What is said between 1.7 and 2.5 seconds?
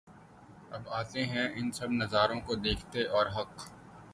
سب نظاروں